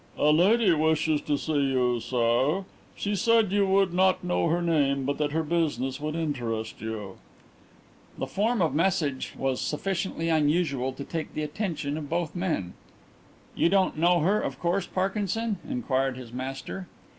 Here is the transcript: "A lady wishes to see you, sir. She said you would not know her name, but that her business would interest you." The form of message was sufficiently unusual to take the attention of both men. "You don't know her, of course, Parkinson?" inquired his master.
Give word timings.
"A 0.17 0.31
lady 0.31 0.73
wishes 0.73 1.21
to 1.21 1.37
see 1.37 1.61
you, 1.73 1.99
sir. 1.99 2.63
She 2.95 3.15
said 3.15 3.51
you 3.51 3.67
would 3.67 3.93
not 3.93 4.23
know 4.23 4.47
her 4.47 4.59
name, 4.59 5.05
but 5.05 5.19
that 5.19 5.31
her 5.31 5.43
business 5.43 5.99
would 6.01 6.15
interest 6.15 6.81
you." 6.81 7.19
The 8.17 8.25
form 8.25 8.63
of 8.63 8.73
message 8.73 9.35
was 9.37 9.61
sufficiently 9.61 10.27
unusual 10.27 10.91
to 10.93 11.03
take 11.03 11.35
the 11.35 11.43
attention 11.43 11.99
of 11.99 12.09
both 12.09 12.35
men. 12.35 12.73
"You 13.53 13.69
don't 13.69 13.95
know 13.95 14.21
her, 14.21 14.39
of 14.41 14.59
course, 14.59 14.87
Parkinson?" 14.87 15.59
inquired 15.69 16.17
his 16.17 16.33
master. 16.33 16.87